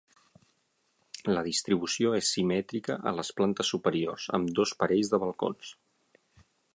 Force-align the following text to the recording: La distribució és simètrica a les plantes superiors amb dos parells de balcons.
La 1.33 1.43
distribució 1.47 2.13
és 2.21 2.31
simètrica 2.37 2.97
a 3.11 3.15
les 3.19 3.31
plantes 3.41 3.71
superiors 3.75 4.25
amb 4.39 4.53
dos 4.61 4.73
parells 4.81 5.13
de 5.15 5.21
balcons. 5.25 5.75